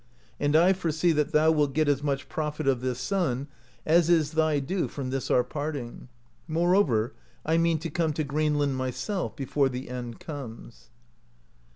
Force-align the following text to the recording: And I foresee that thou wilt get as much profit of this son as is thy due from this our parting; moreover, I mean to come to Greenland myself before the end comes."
And 0.39 0.55
I 0.55 0.73
foresee 0.73 1.11
that 1.11 1.31
thou 1.31 1.51
wilt 1.51 1.73
get 1.75 1.87
as 1.87 2.01
much 2.01 2.27
profit 2.27 2.67
of 2.67 2.81
this 2.81 2.97
son 2.99 3.47
as 3.85 4.09
is 4.09 4.31
thy 4.31 4.57
due 4.59 4.87
from 4.87 5.11
this 5.11 5.29
our 5.29 5.43
parting; 5.43 6.07
moreover, 6.47 7.13
I 7.45 7.59
mean 7.59 7.77
to 7.77 7.89
come 7.91 8.11
to 8.13 8.23
Greenland 8.23 8.75
myself 8.75 9.35
before 9.35 9.69
the 9.69 9.91
end 9.91 10.19
comes." 10.19 10.89